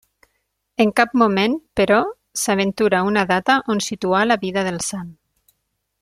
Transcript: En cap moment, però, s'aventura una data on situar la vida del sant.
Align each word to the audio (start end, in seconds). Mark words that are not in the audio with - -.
En 0.85 0.91
cap 0.99 1.11
moment, 1.21 1.57
però, 1.81 1.99
s'aventura 2.45 3.01
una 3.11 3.25
data 3.35 3.57
on 3.75 3.83
situar 3.89 4.23
la 4.31 4.39
vida 4.47 4.65
del 4.71 4.81
sant. 4.91 5.13